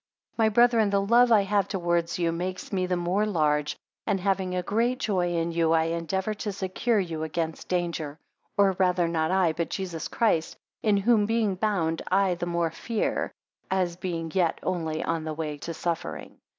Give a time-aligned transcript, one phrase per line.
[0.35, 3.77] MY brethren, the love I have towards you makes me the more large;
[4.07, 8.17] and having a great joy in you, I endeavour to secure you against danger;
[8.57, 13.31] or rather not I, but Jesus Christ; in whom being bound, I the more fear,
[13.69, 16.39] as being yet only on the way to suffering.